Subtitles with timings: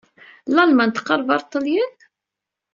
[0.55, 1.93] Lalman teqreb ɣer Ṭṭalyan?